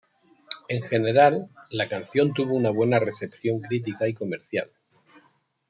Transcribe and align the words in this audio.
En 0.67 0.81
general, 0.81 1.47
la 1.69 1.87
canción 1.87 2.33
tuvo 2.33 2.55
una 2.55 2.71
buena 2.71 2.97
recepción 2.97 3.59
crítica 3.61 4.07
y 4.07 4.15
comercial. 4.15 4.71